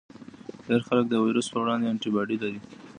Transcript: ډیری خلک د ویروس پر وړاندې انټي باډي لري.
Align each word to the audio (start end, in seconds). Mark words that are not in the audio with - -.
ډیری 0.65 0.85
خلک 0.87 1.05
د 1.09 1.13
ویروس 1.23 1.47
پر 1.53 1.59
وړاندې 1.61 1.85
انټي 1.91 2.09
باډي 2.15 2.37
لري. 2.43 2.59